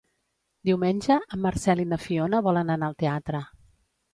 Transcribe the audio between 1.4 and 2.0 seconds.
Marcel i na